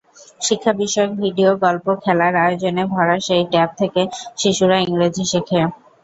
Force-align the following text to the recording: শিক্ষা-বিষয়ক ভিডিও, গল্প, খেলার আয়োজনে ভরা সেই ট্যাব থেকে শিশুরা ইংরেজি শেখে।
শিক্ষা-বিষয়ক 0.41 1.11
ভিডিও, 1.21 1.49
গল্প, 1.65 1.85
খেলার 2.03 2.33
আয়োজনে 2.37 2.83
ভরা 2.85 3.17
সেই 3.27 3.43
ট্যাব 3.51 3.69
থেকে 3.79 4.01
শিশুরা 4.37 4.77
ইংরেজি 4.85 5.23
শেখে। 5.31 5.61